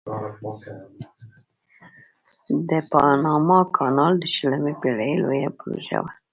د 2.69 2.71
پاناما 2.91 3.59
کانال 3.75 4.13
د 4.19 4.25
شلمې 4.35 4.73
پیړۍ 4.81 5.11
لویه 5.23 5.49
پروژه 5.59 5.97
وه. 6.03 6.11